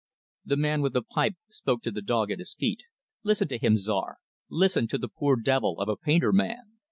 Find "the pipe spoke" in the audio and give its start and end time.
0.93-1.83